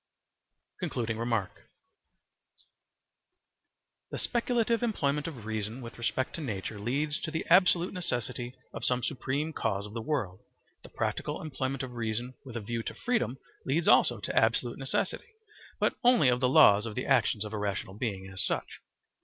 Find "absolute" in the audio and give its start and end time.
7.51-7.93, 14.35-14.79